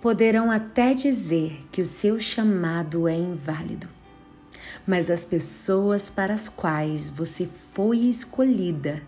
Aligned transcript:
Poderão 0.00 0.50
até 0.50 0.94
dizer 0.94 1.58
que 1.72 1.80
o 1.80 1.86
seu 1.86 2.20
chamado 2.20 3.08
é 3.08 3.16
inválido, 3.16 3.88
mas 4.86 5.10
as 5.10 5.24
pessoas 5.24 6.10
para 6.10 6.34
as 6.34 6.48
quais 6.48 7.08
você 7.08 7.46
foi 7.46 7.98
escolhida 7.98 9.02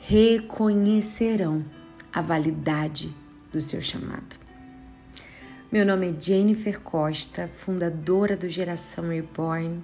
reconhecerão 0.00 1.64
a 2.12 2.20
validade 2.20 3.14
do 3.52 3.60
seu 3.60 3.82
chamado. 3.82 4.36
Meu 5.70 5.84
nome 5.84 6.10
é 6.10 6.20
Jennifer 6.20 6.80
Costa, 6.80 7.46
fundadora 7.46 8.36
do 8.36 8.48
Geração 8.48 9.08
Reborn, 9.08 9.82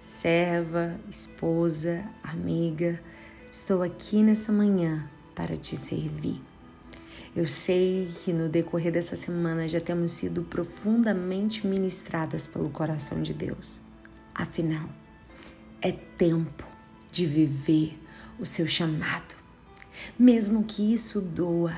serva, 0.00 0.98
esposa, 1.08 2.04
amiga. 2.24 3.00
Estou 3.50 3.82
aqui 3.82 4.22
nessa 4.22 4.50
manhã 4.50 5.08
para 5.34 5.56
te 5.56 5.76
servir. 5.76 6.40
Eu 7.34 7.46
sei 7.46 8.08
que 8.22 8.32
no 8.32 8.48
decorrer 8.48 8.92
dessa 8.92 9.16
semana 9.16 9.66
já 9.66 9.80
temos 9.80 10.10
sido 10.10 10.42
profundamente 10.42 11.66
ministradas 11.66 12.46
pelo 12.46 12.68
coração 12.68 13.22
de 13.22 13.32
Deus. 13.32 13.80
Afinal, 14.34 14.88
é 15.80 15.92
tempo 15.92 16.64
de 17.10 17.24
viver 17.24 17.98
o 18.38 18.44
seu 18.44 18.66
chamado, 18.66 19.34
mesmo 20.18 20.64
que 20.64 20.92
isso 20.92 21.20
doa 21.20 21.74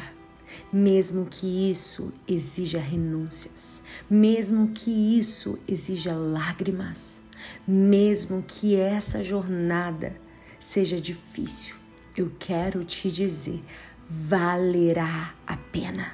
mesmo 0.72 1.26
que 1.26 1.70
isso 1.70 2.12
exija 2.26 2.78
renúncias, 2.78 3.82
mesmo 4.08 4.68
que 4.68 5.18
isso 5.18 5.58
exija 5.66 6.14
lágrimas, 6.14 7.22
mesmo 7.66 8.44
que 8.46 8.76
essa 8.76 9.22
jornada 9.22 10.16
seja 10.58 11.00
difícil, 11.00 11.74
eu 12.16 12.30
quero 12.38 12.84
te 12.84 13.10
dizer, 13.10 13.62
valerá 14.08 15.34
a 15.46 15.56
pena. 15.56 16.12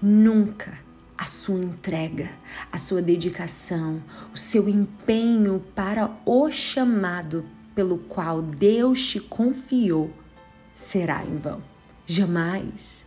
Nunca 0.00 0.78
a 1.16 1.26
sua 1.26 1.60
entrega, 1.60 2.30
a 2.70 2.78
sua 2.78 3.00
dedicação, 3.00 4.02
o 4.32 4.36
seu 4.36 4.68
empenho 4.68 5.64
para 5.74 6.10
o 6.26 6.50
chamado 6.50 7.46
pelo 7.74 7.98
qual 7.98 8.42
Deus 8.42 9.06
te 9.08 9.20
confiou 9.20 10.12
será 10.74 11.24
em 11.24 11.36
vão. 11.36 11.62
Jamais 12.06 13.06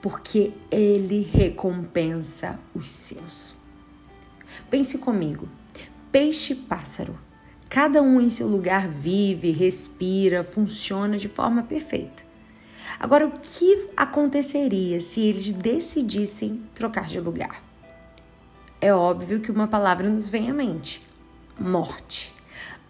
porque 0.00 0.52
Ele 0.70 1.22
recompensa 1.22 2.58
os 2.74 2.88
seus. 2.88 3.56
Pense 4.70 4.98
comigo: 4.98 5.48
peixe 6.10 6.52
e 6.52 6.56
pássaro, 6.56 7.18
cada 7.68 8.02
um 8.02 8.20
em 8.20 8.30
seu 8.30 8.46
lugar 8.46 8.88
vive, 8.88 9.50
respira, 9.50 10.44
funciona 10.44 11.16
de 11.16 11.28
forma 11.28 11.62
perfeita. 11.62 12.25
Agora, 12.98 13.26
o 13.26 13.32
que 13.32 13.88
aconteceria 13.96 15.00
se 15.00 15.20
eles 15.20 15.52
decidissem 15.52 16.62
trocar 16.74 17.06
de 17.06 17.20
lugar? 17.20 17.62
É 18.80 18.92
óbvio 18.92 19.40
que 19.40 19.50
uma 19.50 19.66
palavra 19.66 20.08
nos 20.08 20.28
vem 20.28 20.50
à 20.50 20.54
mente: 20.54 21.00
morte. 21.58 22.34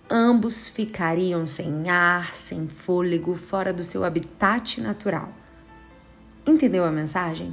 Ambos 0.08 0.68
ficariam 0.68 1.46
sem 1.46 1.90
ar, 1.90 2.34
sem 2.34 2.68
fôlego, 2.68 3.34
fora 3.34 3.72
do 3.72 3.82
seu 3.82 4.04
habitat 4.04 4.80
natural. 4.80 5.32
Entendeu 6.46 6.84
a 6.84 6.92
mensagem? 6.92 7.52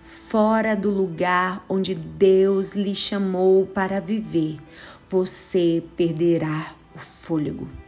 Fora 0.00 0.76
do 0.76 0.90
lugar 0.90 1.64
onde 1.68 1.94
Deus 1.94 2.74
lhe 2.74 2.94
chamou 2.94 3.66
para 3.66 4.00
viver, 4.00 4.60
você 5.08 5.82
perderá 5.96 6.74
o 6.94 6.98
fôlego. 6.98 7.83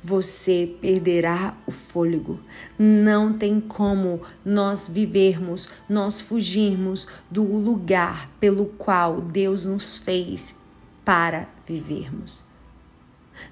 Você 0.00 0.76
perderá 0.80 1.56
o 1.66 1.72
fôlego. 1.72 2.38
Não 2.78 3.32
tem 3.32 3.60
como 3.60 4.22
nós 4.44 4.88
vivermos, 4.88 5.68
nós 5.88 6.20
fugirmos 6.20 7.06
do 7.30 7.42
lugar 7.42 8.30
pelo 8.38 8.66
qual 8.66 9.20
Deus 9.20 9.64
nos 9.64 9.98
fez 9.98 10.56
para 11.04 11.48
vivermos. 11.66 12.44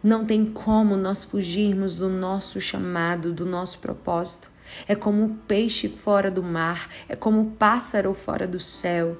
Não 0.02 0.24
tem 0.24 0.44
como 0.46 0.96
nós 0.96 1.24
fugirmos 1.24 1.96
do 1.96 2.08
nosso 2.08 2.60
chamado, 2.60 3.32
do 3.32 3.44
nosso 3.44 3.78
propósito. 3.78 4.50
É 4.86 4.94
como 4.94 5.24
o 5.24 5.34
peixe 5.48 5.88
fora 5.88 6.30
do 6.30 6.42
mar, 6.42 6.88
é 7.08 7.16
como 7.16 7.40
o 7.40 7.50
pássaro 7.52 8.12
fora 8.14 8.46
do 8.46 8.60
céu. 8.60 9.16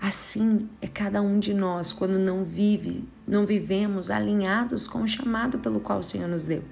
Assim 0.00 0.68
é 0.80 0.86
cada 0.86 1.20
um 1.20 1.38
de 1.38 1.52
nós 1.52 1.92
quando 1.92 2.18
não 2.18 2.44
vive, 2.44 3.08
não 3.26 3.44
vivemos 3.44 4.10
alinhados 4.10 4.86
com 4.86 5.02
o 5.02 5.08
chamado 5.08 5.58
pelo 5.58 5.80
qual 5.80 5.98
o 5.98 6.04
Senhor 6.04 6.28
nos 6.28 6.46
deu. 6.46 6.62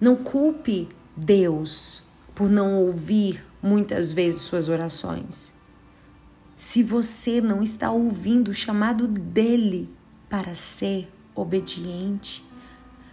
Não 0.00 0.16
culpe 0.16 0.88
Deus 1.16 2.02
por 2.34 2.50
não 2.50 2.74
ouvir 2.74 3.44
muitas 3.62 4.12
vezes 4.12 4.42
suas 4.42 4.68
orações. 4.68 5.54
Se 6.56 6.82
você 6.82 7.40
não 7.40 7.62
está 7.62 7.90
ouvindo 7.90 8.50
o 8.50 8.54
chamado 8.54 9.06
dele 9.06 9.88
para 10.28 10.54
ser 10.54 11.08
obediente, 11.34 12.44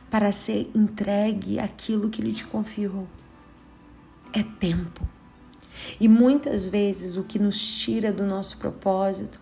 para 0.10 0.32
ser 0.32 0.70
entregue 0.76 1.60
aquilo 1.60 2.10
que 2.10 2.22
Ele 2.22 2.34
te 2.34 2.46
confiou. 2.46 3.08
É 4.34 4.44
tempo. 4.44 5.08
E 6.00 6.08
muitas 6.08 6.68
vezes 6.68 7.18
o 7.18 7.24
que 7.24 7.40
nos 7.40 7.60
tira 7.60 8.12
do 8.12 8.26
nosso 8.26 8.58
propósito 8.58 9.40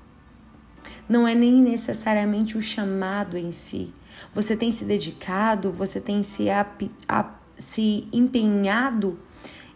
não 1.07 1.27
é 1.27 1.33
nem 1.33 1.61
necessariamente 1.61 2.57
o 2.57 2.61
chamado 2.61 3.37
em 3.37 3.51
si. 3.51 3.93
Você 4.33 4.55
tem 4.55 4.71
se 4.71 4.85
dedicado, 4.85 5.71
você 5.71 5.99
tem 5.99 6.21
se, 6.23 6.49
ap, 6.49 6.89
a, 7.07 7.33
se 7.57 8.07
empenhado 8.13 9.19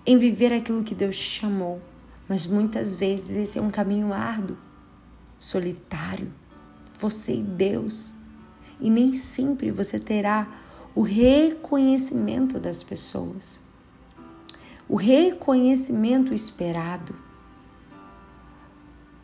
em 0.06 0.18
viver 0.18 0.54
aquilo 0.54 0.84
que 0.84 0.94
Deus 0.94 1.18
te 1.18 1.40
chamou. 1.40 1.82
Mas 2.28 2.46
muitas 2.46 2.96
vezes 2.96 3.36
esse 3.36 3.58
é 3.58 3.62
um 3.62 3.72
caminho 3.72 4.14
árduo, 4.14 4.58
solitário, 5.38 6.32
você 6.98 7.34
e 7.34 7.44
Deus. 7.44 8.14
E 8.80 8.90
nem 8.90 9.14
sempre 9.14 9.72
você 9.72 9.98
terá 9.98 10.48
o 10.96 11.02
reconhecimento 11.02 12.60
das 12.60 12.84
pessoas, 12.84 13.60
o 14.94 14.96
reconhecimento 14.96 16.36
esperado. 16.36 17.16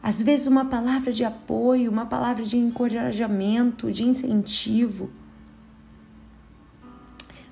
Às 0.01 0.19
vezes, 0.19 0.47
uma 0.47 0.65
palavra 0.65 1.13
de 1.13 1.23
apoio, 1.23 1.91
uma 1.91 2.07
palavra 2.07 2.43
de 2.43 2.57
encorajamento, 2.57 3.91
de 3.91 4.03
incentivo. 4.03 5.11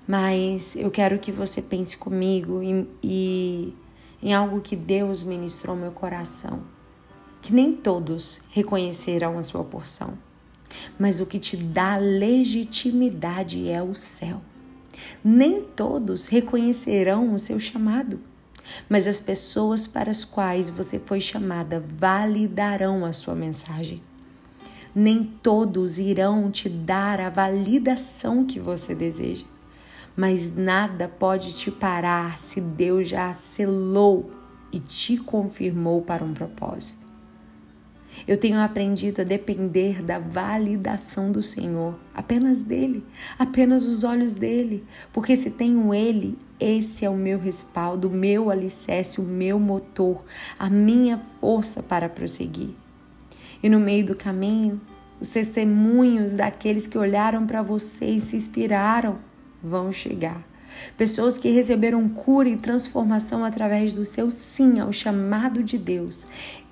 Mas 0.08 0.76
eu 0.76 0.90
quero 0.90 1.20
que 1.20 1.32
você 1.32 1.62
pense 1.62 1.96
comigo 1.96 2.64
e, 2.64 2.90
e 3.04 3.76
em 4.24 4.34
algo 4.34 4.62
que 4.62 4.76
Deus 4.76 5.22
ministrou 5.22 5.76
no 5.76 5.84
meu 5.84 5.92
coração. 5.92 6.64
Que 7.40 7.54
nem 7.54 7.72
todos 7.72 8.42
reconhecerão 8.50 9.38
a 9.38 9.44
sua 9.44 9.64
porção 9.64 10.18
mas 11.00 11.22
o 11.22 11.26
que 11.26 11.40
te 11.40 11.56
dá 11.56 11.96
legitimidade 11.96 13.70
é 13.70 13.82
o 13.82 13.96
céu. 13.96 14.42
Nem 15.24 15.62
todos 15.62 16.28
reconhecerão 16.28 17.34
o 17.34 17.40
seu 17.40 17.59
chamado, 17.59 18.19
mas 18.90 19.08
as 19.08 19.19
pessoas 19.19 19.88
para 19.88 20.12
as 20.12 20.25
quais 20.25 20.69
você 20.69 21.00
foi 21.00 21.22
chamada 21.22 21.80
validarão 21.80 23.06
a 23.06 23.13
sua 23.13 23.36
mensagem. 23.36 24.02
Nem 24.94 25.24
todos 25.24 26.00
irão 26.00 26.50
te 26.52 26.68
dar 26.68 27.22
a 27.22 27.30
validação 27.30 28.46
que 28.46 28.59
você 28.59 28.96
deseja, 28.96 29.46
mas 30.16 30.53
nada 30.56 31.07
pode 31.07 31.53
te 31.53 31.69
parar 31.69 32.40
se 32.40 32.59
Deus 32.59 33.07
já 33.07 33.34
selou 33.34 34.31
e 34.72 34.80
te 34.80 35.18
confirmou 35.18 36.02
para 36.02 36.24
um 36.24 36.34
propósito. 36.34 37.06
Eu 38.26 38.38
tenho 38.38 38.60
aprendido 38.60 39.22
a 39.22 39.26
depender 39.26 40.02
da 40.02 40.18
validação 40.18 41.32
do 41.32 41.42
Senhor, 41.42 42.00
apenas 42.14 42.62
dele, 42.62 43.06
apenas 43.38 43.86
os 43.86 44.04
olhos 44.04 44.34
dele, 44.34 44.86
porque 45.12 45.36
se 45.36 45.50
tenho 45.52 45.94
ele, 45.94 46.38
esse 46.60 47.04
é 47.04 47.10
o 47.10 47.16
meu 47.16 47.38
respaldo, 47.38 48.08
o 48.08 48.12
meu 48.12 48.50
alicerce, 48.50 49.19
o 49.19 49.24
meu 49.24 49.60
motor, 49.60 50.24
a 50.58 50.69
minha 50.69 51.18
força 51.18 51.84
para 51.84 52.08
prosseguir. 52.08 52.69
E 53.62 53.69
no 53.69 53.80
meio 53.80 54.06
do 54.06 54.16
caminho, 54.16 54.80
os 55.20 55.30
testemunhos 55.30 56.34
daqueles 56.34 56.88
que 56.88 56.98
olharam 56.98 57.46
para 57.46 57.62
você 57.62 58.06
e 58.06 58.22
se 58.22 58.36
inspiraram 58.36 59.18
vão 59.62 59.92
chegar. 59.92 60.46
Pessoas 60.97 61.38
que 61.38 61.50
receberam 61.50 62.07
cura 62.09 62.50
e 62.50 62.56
transformação 62.56 63.44
através 63.44 63.94
do 63.94 64.06
seu 64.06 64.29
sim 64.31 64.79
ao 64.79 64.91
chamado 64.91 65.63
de 65.63 65.77
Deus 65.77 66.25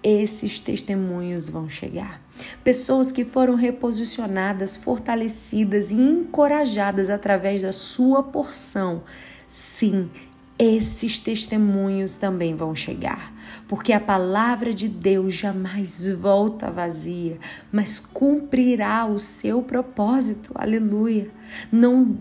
esses 0.05 0.59
testemunhos 0.59 1.49
vão 1.49 1.67
chegar. 1.67 2.21
Pessoas 2.63 3.11
que 3.11 3.25
foram 3.25 3.55
reposicionadas, 3.55 4.77
fortalecidas 4.77 5.89
e 5.89 5.95
encorajadas 5.95 7.09
através 7.09 7.63
da 7.63 7.71
sua 7.71 8.21
porção. 8.21 9.01
Sim, 9.47 10.11
esses 10.59 11.17
testemunhos 11.17 12.17
também 12.17 12.55
vão 12.55 12.75
chegar, 12.75 13.33
porque 13.67 13.91
a 13.91 13.99
palavra 13.99 14.71
de 14.75 14.87
Deus 14.87 15.33
jamais 15.33 16.07
volta 16.07 16.69
vazia, 16.69 17.39
mas 17.71 17.99
cumprirá 17.99 19.07
o 19.07 19.17
seu 19.17 19.63
propósito. 19.63 20.51
Aleluia. 20.53 21.31
Não 21.71 22.15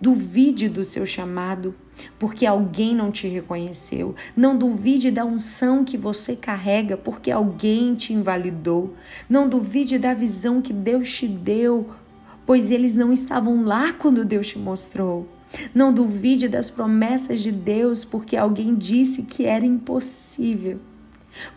duvide 0.00 0.68
do 0.68 0.84
seu 0.84 1.04
chamado, 1.04 1.74
porque 2.18 2.46
alguém 2.46 2.94
não 2.94 3.10
te 3.10 3.28
reconheceu. 3.28 4.14
Não 4.34 4.56
duvide 4.56 5.10
da 5.10 5.24
unção 5.24 5.84
que 5.84 5.98
você 5.98 6.34
carrega, 6.34 6.96
porque 6.96 7.30
alguém 7.30 7.94
te 7.94 8.14
invalidou. 8.14 8.94
Não 9.28 9.48
duvide 9.48 9.98
da 9.98 10.14
visão 10.14 10.62
que 10.62 10.72
Deus 10.72 11.12
te 11.12 11.28
deu, 11.28 11.90
pois 12.46 12.70
eles 12.70 12.94
não 12.94 13.12
estavam 13.12 13.64
lá 13.64 13.92
quando 13.92 14.24
Deus 14.24 14.48
te 14.48 14.58
mostrou. 14.58 15.28
Não 15.74 15.92
duvide 15.92 16.48
das 16.48 16.70
promessas 16.70 17.40
de 17.42 17.50
Deus, 17.50 18.04
porque 18.04 18.36
alguém 18.36 18.74
disse 18.74 19.22
que 19.22 19.44
era 19.44 19.66
impossível. 19.66 20.78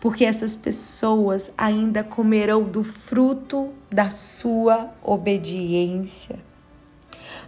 Porque 0.00 0.24
essas 0.24 0.54
pessoas 0.54 1.50
ainda 1.56 2.04
comerão 2.04 2.62
do 2.62 2.84
fruto 2.84 3.72
da 3.90 4.10
sua 4.10 4.92
obediência. 5.02 6.53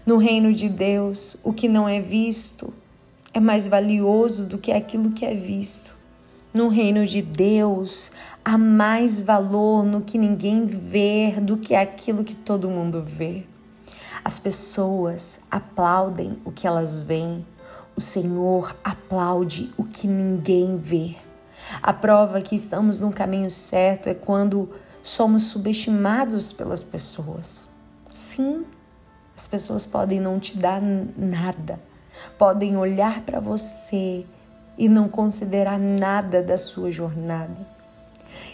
No 0.07 0.19
reino 0.19 0.53
de 0.53 0.69
Deus, 0.69 1.37
o 1.43 1.53
que 1.53 1.67
não 1.67 1.89
é 1.89 2.01
visto 2.01 2.73
é 3.35 3.41
mais 3.41 3.67
valioso 3.67 4.45
do 4.45 4.57
que 4.57 4.71
aquilo 4.71 5.11
que 5.11 5.25
é 5.27 5.35
visto. 5.35 5.93
No 6.55 6.69
reino 6.69 7.05
de 7.05 7.21
Deus, 7.21 8.13
há 8.45 8.57
mais 8.57 9.21
valor 9.21 9.85
no 9.85 10.03
que 10.03 10.17
ninguém 10.17 10.65
vê 10.65 11.41
do 11.41 11.57
que 11.57 11.75
aquilo 11.75 12.23
que 12.23 12.37
todo 12.37 12.71
mundo 12.71 13.03
vê. 13.03 13.45
As 14.25 14.39
pessoas 14.39 15.41
aplaudem 15.51 16.39
o 16.45 16.53
que 16.53 16.69
elas 16.69 17.03
veem, 17.03 17.45
o 17.97 18.01
Senhor 18.01 18.77
aplaude 18.85 19.71
o 19.77 19.83
que 19.83 20.07
ninguém 20.07 20.77
vê. 20.77 21.17
A 21.83 21.93
prova 21.93 22.41
que 22.41 22.55
estamos 22.55 23.01
no 23.01 23.11
caminho 23.11 23.51
certo 23.51 24.09
é 24.09 24.15
quando 24.15 24.71
somos 25.03 25.43
subestimados 25.45 26.53
pelas 26.53 26.85
pessoas. 26.85 27.67
Sim, 28.15 28.65
as 29.37 29.47
pessoas 29.47 29.85
podem 29.85 30.19
não 30.19 30.41
te 30.41 30.57
dar 30.57 30.81
nada, 30.81 31.79
podem 32.39 32.77
olhar 32.77 33.21
para 33.21 33.39
você 33.39 34.25
e 34.79 34.89
não 34.89 35.09
considerar 35.09 35.79
nada 35.79 36.43
da 36.43 36.57
sua 36.57 36.91
jornada. 36.91 37.67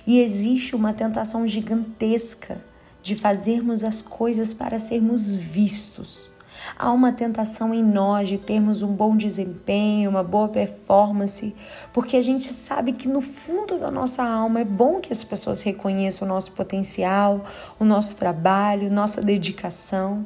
E 0.06 0.20
existe 0.20 0.74
uma 0.74 0.92
tentação 0.92 1.46
gigantesca 1.46 2.60
de 3.02 3.14
fazermos 3.14 3.84
as 3.84 4.02
coisas 4.02 4.52
para 4.52 4.78
sermos 4.78 5.32
vistos. 5.34 6.30
Há 6.78 6.92
uma 6.92 7.12
tentação 7.12 7.72
em 7.74 7.82
nós 7.82 8.28
de 8.28 8.38
termos 8.38 8.82
um 8.82 8.92
bom 8.92 9.16
desempenho, 9.16 10.10
uma 10.10 10.22
boa 10.22 10.48
performance, 10.48 11.54
porque 11.92 12.16
a 12.16 12.22
gente 12.22 12.44
sabe 12.52 12.92
que 12.92 13.08
no 13.08 13.20
fundo 13.20 13.78
da 13.78 13.90
nossa 13.90 14.22
alma 14.22 14.60
é 14.60 14.64
bom 14.64 15.00
que 15.00 15.12
as 15.12 15.24
pessoas 15.24 15.62
reconheçam 15.62 16.26
o 16.26 16.28
nosso 16.28 16.52
potencial, 16.52 17.44
o 17.80 17.84
nosso 17.84 18.16
trabalho, 18.16 18.90
nossa 18.90 19.20
dedicação. 19.20 20.24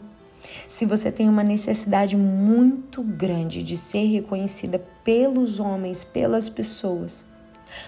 Se 0.68 0.84
você 0.84 1.10
tem 1.10 1.28
uma 1.28 1.42
necessidade 1.42 2.16
muito 2.16 3.02
grande 3.02 3.62
de 3.62 3.76
ser 3.76 4.06
reconhecida 4.06 4.78
pelos 5.04 5.60
homens, 5.60 6.04
pelas 6.04 6.48
pessoas, 6.48 7.24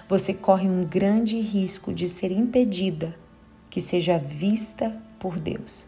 você 0.09 0.35
corre 0.35 0.69
um 0.69 0.83
grande 0.83 1.39
risco 1.41 1.93
de 1.93 2.09
ser 2.09 2.31
impedida 2.31 3.17
que 3.71 3.81
seja 3.81 4.19
vista 4.19 4.97
por 5.19 5.39
Deus. 5.39 5.87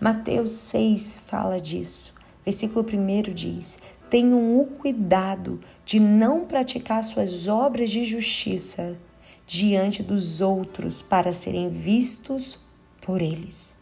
Mateus 0.00 0.50
6 0.50 1.20
fala 1.26 1.60
disso. 1.60 2.14
Versículo 2.44 2.84
1 2.86 3.34
diz: 3.34 3.78
Tenham 4.08 4.60
o 4.60 4.66
cuidado 4.66 5.60
de 5.84 5.98
não 5.98 6.44
praticar 6.46 7.02
suas 7.02 7.48
obras 7.48 7.90
de 7.90 8.04
justiça 8.04 8.98
diante 9.46 10.02
dos 10.02 10.40
outros 10.40 11.02
para 11.02 11.32
serem 11.32 11.68
vistos 11.68 12.58
por 13.00 13.22
eles. 13.22 13.76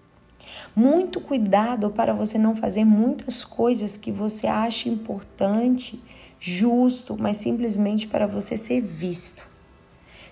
Muito 0.75 1.21
cuidado 1.21 1.91
para 1.91 2.12
você 2.12 2.39
não 2.39 2.55
fazer 2.55 2.85
muitas 2.85 3.45
coisas 3.45 3.97
que 3.97 4.11
você 4.11 4.47
acha 4.47 4.89
importante, 4.89 6.03
justo, 6.41 7.17
mas 7.19 7.39
simplesmente 7.39 8.06
para 8.06 8.27
você 8.27 8.56
ser 8.56 8.81
visto. 8.81 9.47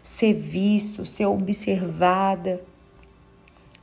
Ser 0.03 0.35
visto, 0.35 1.07
ser 1.07 1.27
observada, 1.27 2.63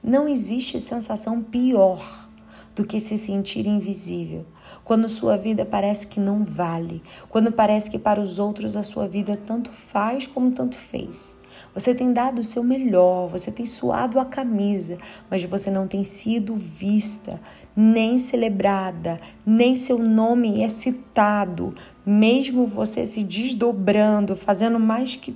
não 0.04 0.28
existe 0.28 0.80
sensação 0.80 1.42
pior 1.42 2.30
do 2.76 2.86
que 2.86 3.00
se 3.00 3.18
sentir 3.18 3.68
invisível. 3.68 4.46
Quando 4.86 5.10
sua 5.10 5.38
vida 5.38 5.66
parece 5.66 6.08
que 6.08 6.20
não 6.20 6.44
vale, 6.46 7.04
quando 7.30 7.52
parece 7.52 7.92
que 7.92 8.00
para 8.00 8.22
os 8.22 8.40
outros 8.40 8.78
a 8.78 8.84
sua 8.84 9.08
vida 9.08 9.36
tanto 9.36 9.72
faz 9.72 10.26
como 10.26 10.52
tanto 10.52 10.78
fez. 10.78 11.36
Você 11.74 11.94
tem 11.94 12.12
dado 12.12 12.39
o 12.39 12.44
seu 12.44 12.63
melhor, 12.63 13.27
você 13.27 13.51
tem 13.51 13.66
suado 13.66 14.19
a 14.19 14.25
camisa, 14.25 14.98
mas 15.30 15.44
você 15.44 15.69
não 15.69 15.88
tem 15.88 16.04
sido 16.04 16.56
vista, 16.56 17.39
nem 17.75 18.18
celebrada, 18.18 19.19
nem 19.45 19.75
seu 19.75 20.00
nome 20.00 20.63
é 20.63 20.69
citado, 20.69 21.75
mesmo 22.06 22.66
você 22.66 23.06
se 23.06 23.24
desdobrando, 23.24 24.36
fazendo 24.36 24.80
mais 24.80 25.16
que 25.16 25.36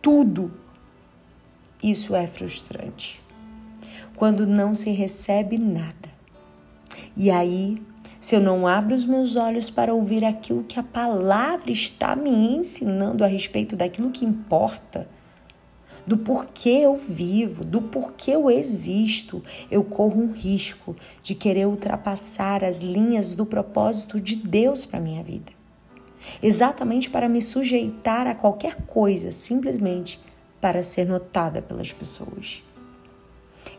tudo. 0.00 0.50
Isso 1.82 2.14
é 2.14 2.26
frustrante 2.26 3.22
quando 4.16 4.46
não 4.46 4.72
se 4.72 4.90
recebe 4.90 5.58
nada. 5.58 6.08
E 7.16 7.28
aí, 7.30 7.82
se 8.20 8.36
eu 8.36 8.40
não 8.40 8.68
abro 8.68 8.94
os 8.94 9.04
meus 9.04 9.34
olhos 9.34 9.68
para 9.68 9.92
ouvir 9.92 10.24
aquilo 10.24 10.62
que 10.62 10.78
a 10.78 10.82
palavra 10.82 11.72
está 11.72 12.14
me 12.14 12.30
ensinando 12.30 13.24
a 13.24 13.26
respeito 13.26 13.74
daquilo 13.74 14.12
que 14.12 14.24
importa, 14.24 15.08
do 16.06 16.16
porquê 16.16 16.80
eu 16.82 16.96
vivo, 16.96 17.64
do 17.64 17.80
porquê 17.80 18.32
eu 18.32 18.50
existo, 18.50 19.42
eu 19.70 19.84
corro 19.84 20.20
um 20.20 20.32
risco 20.32 20.96
de 21.22 21.34
querer 21.34 21.66
ultrapassar 21.66 22.64
as 22.64 22.78
linhas 22.78 23.34
do 23.34 23.46
propósito 23.46 24.20
de 24.20 24.36
Deus 24.36 24.84
para 24.84 25.00
minha 25.00 25.22
vida. 25.22 25.52
Exatamente 26.42 27.10
para 27.10 27.28
me 27.28 27.40
sujeitar 27.40 28.26
a 28.26 28.34
qualquer 28.34 28.76
coisa, 28.86 29.32
simplesmente 29.32 30.20
para 30.60 30.82
ser 30.82 31.06
notada 31.06 31.60
pelas 31.60 31.92
pessoas. 31.92 32.62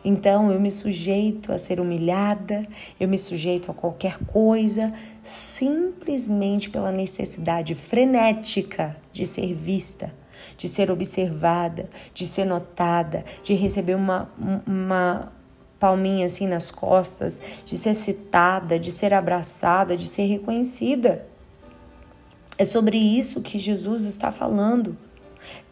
Então 0.04 0.52
eu 0.52 0.60
me 0.60 0.70
sujeito 0.70 1.52
a 1.52 1.58
ser 1.58 1.80
humilhada, 1.80 2.68
eu 3.00 3.08
me 3.08 3.18
sujeito 3.18 3.72
a 3.72 3.74
qualquer 3.74 4.18
coisa, 4.26 4.94
simplesmente 5.22 6.70
pela 6.70 6.92
necessidade 6.92 7.76
frenética 7.76 8.98
de 9.12 9.26
ser 9.26 9.54
vista, 9.54 10.14
de 10.58 10.68
ser 10.68 10.92
observada, 10.92 11.90
de 12.14 12.26
ser 12.26 12.46
notada, 12.46 13.26
de 13.44 13.54
receber 13.54 13.96
uma, 13.96 14.30
uma 14.66 15.32
palminha 15.80 16.26
assim 16.26 16.48
nas 16.48 16.72
costas, 16.72 17.42
de 17.66 17.76
ser 17.76 17.94
citada, 17.94 18.80
de 18.80 18.92
ser 18.92 19.14
abraçada, 19.14 19.98
de 19.98 20.08
ser 20.08 20.26
reconhecida. 20.26 21.26
É 22.58 22.64
sobre 22.64 22.98
isso 22.98 23.42
que 23.42 23.60
Jesus 23.60 24.06
está 24.06 24.32
falando. 24.32 24.98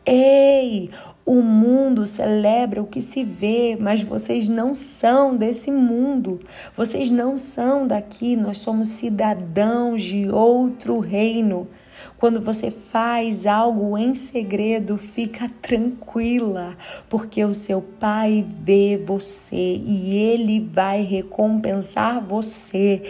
Ei, 0.06 0.90
o 1.26 1.42
mundo 1.42 2.08
celebra 2.08 2.82
o 2.82 2.88
que 2.88 3.02
se 3.02 3.24
vê, 3.24 3.78
mas 3.80 4.02
vocês 4.02 4.50
não 4.50 4.74
são 4.74 5.38
desse 5.38 5.72
mundo. 5.72 6.40
Vocês 6.76 7.12
não 7.12 7.38
são 7.38 7.86
daqui. 7.86 8.36
Nós 8.36 8.58
somos 8.58 8.88
cidadãos 8.88 10.02
de 10.02 10.28
outro 10.30 11.00
reino. 11.00 11.68
Quando 12.18 12.42
você 12.42 12.72
faz 12.72 13.46
algo 13.46 13.98
em 13.98 14.14
segredo, 14.14 14.98
fica 14.98 15.50
tranquila, 15.62 16.78
porque 17.10 17.44
o 17.44 17.54
seu 17.54 17.82
pai 17.82 18.46
vê 18.48 18.98
você 18.98 19.82
e 19.86 20.16
ele 20.16 20.60
vai 20.60 21.02
recompensar 21.02 22.24
você. 22.24 23.04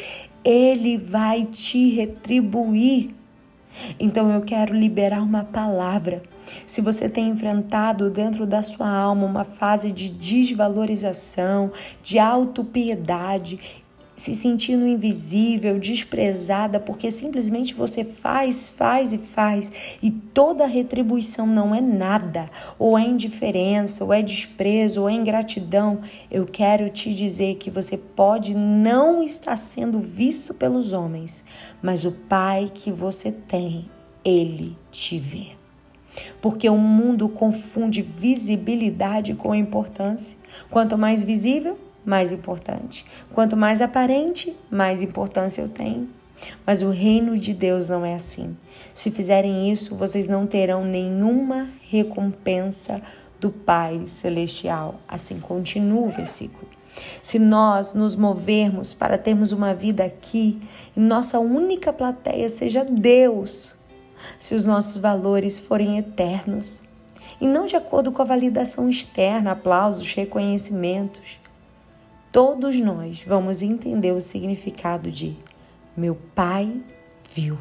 Ele 0.43 0.98
vai 0.98 1.45
te 1.45 1.89
retribuir. 1.95 3.13
Então 4.00 4.31
eu 4.31 4.41
quero 4.41 4.75
liberar 4.75 5.21
uma 5.21 5.43
palavra 5.43 6.24
se 6.65 6.81
você 6.81 7.10
tem 7.10 7.29
enfrentado 7.29 8.10
dentro 8.10 8.45
da 8.45 8.62
sua 8.62 8.89
alma 8.89 9.25
uma 9.25 9.43
fase 9.43 9.91
de 9.91 10.10
desvalorização, 10.10 11.71
de 12.01 12.19
autopiedade, 12.19 13.60
se 14.22 14.36
sentindo 14.36 14.86
invisível, 14.86 15.80
desprezada, 15.80 16.80
porque 16.80 17.10
simplesmente 17.10 17.74
você 17.74 18.04
faz, 18.04 18.70
faz 18.70 19.13
e 19.13 19.18
faz 19.18 19.72
e 20.00 20.12
toda 20.12 20.68
retribuição 20.68 21.48
não 21.48 21.74
é 21.74 21.82
nada, 21.82 22.48
ou 22.78 22.96
é 22.96 23.01
indiferença, 23.01 24.06
ou 24.06 24.13
é 24.13 24.22
desprezo, 24.22 25.01
ou 25.01 25.10
é 25.10 25.13
ingratidão, 25.13 26.01
eu 26.30 26.46
quero 26.46 26.88
te 26.92 27.12
dizer 27.12 27.56
que 27.56 27.72
você 27.72 27.98
pode 27.98 28.54
não 28.54 29.24
estar 29.24 29.56
sendo 29.56 30.00
visto 30.00 30.54
pelos 30.54 30.94
homens, 30.94 31.44
mas 31.82 32.06
o 32.06 32.12
Pai 32.12 32.70
que 32.72 32.92
você 32.92 33.32
tem, 33.32 33.90
ele 34.24 34.78
te 34.92 35.18
vê. 35.18 35.48
Porque 36.40 36.70
o 36.70 36.78
mundo 36.78 37.28
confunde 37.28 38.04
visibilidade 38.04 39.34
com 39.34 39.56
importância. 39.56 40.38
Quanto 40.70 40.96
mais 40.96 41.24
visível, 41.24 41.80
mais 42.05 42.31
importante. 42.31 43.05
Quanto 43.34 43.55
mais 43.55 43.81
aparente, 43.81 44.55
mais 44.70 45.01
importância 45.03 45.62
eu 45.62 45.70
tenho. 45.70 46.10
Mas 46.65 46.81
o 46.81 46.89
reino 46.89 47.38
de 47.38 47.53
Deus 47.53 47.88
não 47.88 48.05
é 48.05 48.15
assim. 48.15 48.58
Se 48.93 49.12
fizerem 49.12 49.72
isso, 49.72 49.96
vocês 49.96 50.27
não 50.27 50.48
terão 50.48 50.84
nenhuma 50.84 51.70
recompensa 51.89 53.01
do 53.39 53.50
Pai 53.50 54.03
Celestial. 54.08 54.96
Assim 55.08 55.39
continua 55.39 56.08
o 56.08 56.10
versículo. 56.10 56.67
Se 57.22 57.39
nós 57.39 57.93
nos 57.93 58.15
movermos 58.15 58.93
para 58.93 59.17
termos 59.17 59.51
uma 59.51 59.74
vida 59.74 60.03
aqui 60.03 60.62
e 60.96 61.00
nossa 61.00 61.39
única 61.39 61.93
plateia 61.93 62.50
seja 62.50 62.84
Deus, 62.84 63.75
se 64.38 64.55
os 64.55 64.65
nossos 64.65 64.98
valores 64.98 65.60
forem 65.60 65.98
eternos 65.98 66.84
e 67.39 67.48
não 67.48 67.65
de 67.65 67.75
acordo 67.75 68.12
com 68.12 68.22
a 68.22 68.25
validação 68.25 68.89
externa, 68.89 69.51
aplausos, 69.51 70.12
reconhecimentos, 70.13 71.39
todos 72.31 72.77
nós 72.77 73.23
vamos 73.23 73.61
entender 73.61 74.13
o 74.13 74.21
significado 74.21 75.11
de 75.11 75.38
meu 75.95 76.15
Pai 76.33 76.81
viu. 77.33 77.57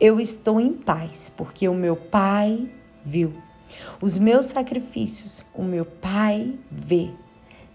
Eu 0.00 0.18
estou 0.18 0.60
em 0.60 0.72
paz 0.72 1.30
porque 1.36 1.68
o 1.68 1.74
meu 1.74 1.94
Pai 1.94 2.68
viu. 3.04 3.32
Os 4.00 4.18
meus 4.18 4.46
sacrifícios, 4.46 5.44
o 5.54 5.62
meu 5.62 5.84
Pai 5.84 6.58
vê. 6.70 7.10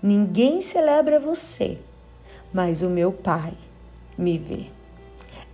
Ninguém 0.02 0.62
celebra 0.62 1.20
você, 1.20 1.78
mas 2.54 2.82
o 2.82 2.90
meu 2.90 3.12
Pai 3.12 3.54
me 4.18 4.38
vê. 4.38 4.66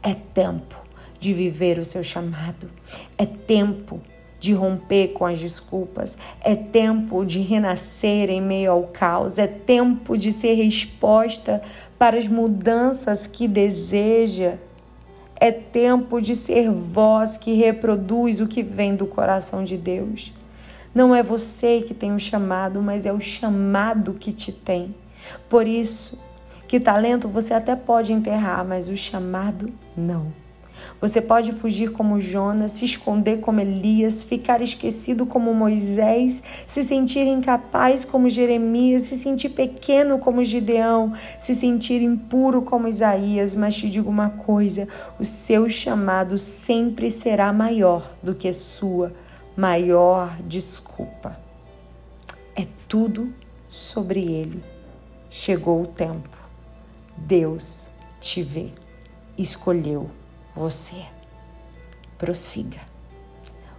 É 0.02 0.14
tempo 0.14 0.76
de 1.20 1.34
viver 1.34 1.78
o 1.78 1.86
seu 1.86 2.04
chamado. 2.04 2.70
É 3.18 3.26
tempo 3.26 4.02
de 4.42 4.54
romper 4.54 5.10
com 5.10 5.24
as 5.24 5.40
desculpas. 5.40 6.18
É 6.42 6.56
tempo 6.56 7.24
de 7.24 7.40
renascer 7.40 8.28
em 8.32 8.42
meio 8.42 8.72
ao 8.72 8.84
caos. 8.88 9.38
É 9.38 9.46
tempo 9.46 10.18
de 10.18 10.32
ser 10.32 10.56
resposta 10.56 11.62
para 11.98 12.18
as 12.18 12.28
mudanças 12.28 13.28
que 13.28 13.48
deseja. 13.48 14.58
É 15.40 15.52
tempo 15.52 16.20
de 16.20 16.36
ser 16.36 16.72
voz 16.72 17.38
que 17.38 17.54
reproduz 17.54 18.42
o 18.42 18.48
que 18.48 18.64
vem 18.64 18.96
do 18.96 19.06
coração 19.06 19.64
de 19.64 19.78
Deus. 19.78 20.34
Não 20.94 21.16
é 21.16 21.22
você 21.22 21.82
que 21.82 21.94
tem 21.94 22.12
o 22.12 22.20
chamado, 22.20 22.82
mas 22.82 23.06
é 23.06 23.14
o 23.14 23.22
chamado 23.22 24.16
que 24.16 24.34
te 24.34 24.52
tem. 24.52 24.96
Por 25.48 25.68
isso, 25.68 26.20
que 26.68 26.80
talento 26.80 27.30
você 27.30 27.54
até 27.54 27.76
pode 27.76 28.12
enterrar, 28.12 28.66
mas 28.66 28.90
o 28.90 28.98
chamado 28.98 29.72
não. 29.96 30.41
Você 31.00 31.22
pode 31.22 31.52
fugir 31.52 31.92
como 31.92 32.20
Jonas, 32.20 32.74
se 32.74 32.86
esconder 32.86 33.40
como 33.40 33.60
Elias, 33.60 34.24
ficar 34.24 34.62
esquecido 34.62 35.26
como 35.26 35.54
Moisés, 35.54 36.42
se 36.68 36.84
sentir 36.84 37.28
incapaz 37.28 38.06
como 38.06 38.30
Jeremias, 38.30 39.04
se 39.04 39.16
sentir 39.16 39.50
pequeno 39.50 40.20
como 40.20 40.44
Gideão, 40.44 41.14
se 41.40 41.56
sentir 41.56 42.02
impuro 42.02 42.62
como 42.62 42.88
Isaías. 42.88 43.56
Mas 43.56 43.76
te 43.76 43.90
digo 43.90 44.10
uma 44.10 44.30
coisa: 44.30 44.88
o 45.20 45.26
seu 45.26 45.70
chamado 45.70 46.38
sempre 46.38 47.10
será 47.10 47.52
maior 47.52 48.12
do 48.22 48.36
que 48.36 48.52
sua 48.54 49.14
maior 49.56 50.38
desculpa. 50.44 51.40
É 52.56 52.66
tudo 52.88 53.34
sobre 53.70 54.20
ele. 54.20 54.64
Chegou 55.30 55.82
o 55.82 55.88
tempo. 55.88 56.38
Deus 57.18 57.90
te 58.20 58.42
vê. 58.42 58.72
Escolheu 59.38 60.10
você. 60.56 61.06
Prossiga. 62.18 62.80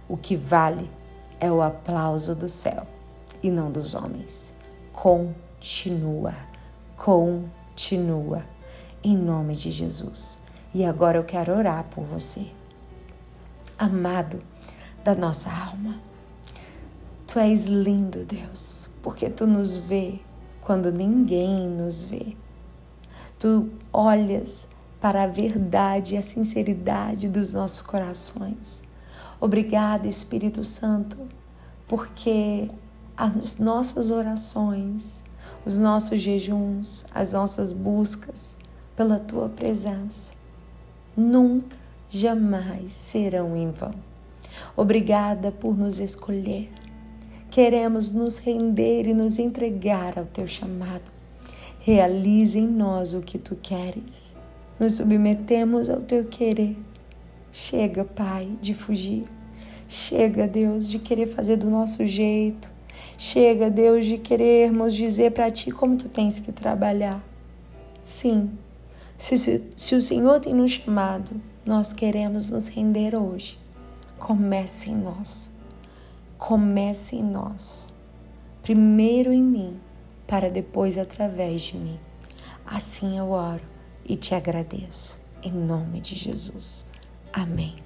O 0.07 0.17
que 0.17 0.35
vale 0.35 0.89
é 1.39 1.51
o 1.51 1.61
aplauso 1.61 2.35
do 2.35 2.47
céu 2.47 2.85
e 3.41 3.49
não 3.49 3.71
dos 3.71 3.93
homens. 3.93 4.53
Continua, 4.91 6.33
continua, 6.95 8.43
em 9.03 9.17
nome 9.17 9.55
de 9.55 9.71
Jesus. 9.71 10.39
E 10.73 10.85
agora 10.85 11.17
eu 11.17 11.23
quero 11.23 11.55
orar 11.55 11.83
por 11.85 12.03
você. 12.03 12.47
Amado 13.77 14.41
da 15.03 15.13
nossa 15.13 15.51
alma, 15.51 15.99
tu 17.27 17.37
és 17.39 17.65
lindo, 17.65 18.25
Deus, 18.25 18.89
porque 19.01 19.29
tu 19.29 19.45
nos 19.45 19.77
vê 19.77 20.19
quando 20.61 20.91
ninguém 20.91 21.67
nos 21.67 22.05
vê. 22.05 22.37
Tu 23.37 23.69
olhas 23.91 24.67
para 25.03 25.23
a 25.23 25.27
verdade 25.27 26.15
e 26.15 26.17
a 26.17 26.21
sinceridade 26.21 27.27
dos 27.27 27.53
nossos 27.53 27.81
corações. 27.81 28.81
Obrigada, 29.37 30.07
Espírito 30.07 30.63
Santo, 30.63 31.17
porque 31.89 32.71
as 33.17 33.57
nossas 33.57 34.11
orações, 34.11 35.21
os 35.65 35.77
nossos 35.77 36.21
jejuns, 36.21 37.05
as 37.13 37.33
nossas 37.33 37.73
buscas 37.73 38.55
pela 38.95 39.19
tua 39.19 39.49
presença 39.49 40.33
nunca, 41.17 41.75
jamais 42.09 42.93
serão 42.93 43.57
em 43.57 43.71
vão. 43.71 43.95
Obrigada 44.73 45.51
por 45.51 45.77
nos 45.77 45.99
escolher. 45.99 46.71
Queremos 47.49 48.09
nos 48.09 48.37
render 48.37 49.05
e 49.05 49.13
nos 49.13 49.37
entregar 49.37 50.17
ao 50.17 50.25
teu 50.25 50.47
chamado. 50.47 51.11
Realize 51.81 52.57
em 52.57 52.67
nós 52.67 53.13
o 53.13 53.19
que 53.19 53.37
tu 53.37 53.57
queres 53.57 54.41
nos 54.79 54.95
submetemos 54.95 55.89
ao 55.89 56.01
teu 56.01 56.25
querer. 56.25 56.77
Chega, 57.51 58.03
Pai, 58.03 58.57
de 58.61 58.73
fugir. 58.73 59.25
Chega, 59.87 60.47
Deus, 60.47 60.89
de 60.89 60.97
querer 60.97 61.27
fazer 61.27 61.57
do 61.57 61.69
nosso 61.69 62.05
jeito. 62.07 62.71
Chega, 63.17 63.69
Deus, 63.69 64.05
de 64.05 64.17
querermos 64.17 64.95
dizer 64.95 65.31
para 65.31 65.51
ti 65.51 65.71
como 65.71 65.97
tu 65.97 66.09
tens 66.09 66.39
que 66.39 66.51
trabalhar. 66.51 67.23
Sim, 68.03 68.51
se, 69.17 69.37
se, 69.37 69.63
se 69.75 69.95
o 69.95 70.01
Senhor 70.01 70.39
tem 70.39 70.53
nos 70.53 70.71
chamado, 70.71 71.39
nós 71.65 71.93
queremos 71.93 72.49
nos 72.49 72.67
render 72.67 73.15
hoje. 73.15 73.59
Comece 74.17 74.89
em 74.89 74.95
nós. 74.95 75.49
Comece 76.37 77.15
em 77.15 77.23
nós. 77.23 77.93
Primeiro 78.63 79.31
em 79.31 79.43
mim, 79.43 79.79
para 80.25 80.49
depois 80.49 80.97
através 80.97 81.61
de 81.61 81.77
mim. 81.77 81.99
Assim 82.65 83.17
eu 83.17 83.29
oro 83.29 83.72
e 84.05 84.15
te 84.15 84.35
agradeço. 84.35 85.19
Em 85.43 85.51
nome 85.51 85.99
de 85.99 86.15
Jesus. 86.15 86.85
Amém. 87.31 87.82